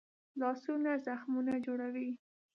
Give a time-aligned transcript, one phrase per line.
[0.39, 2.09] لاسونه زخمونه جوړوي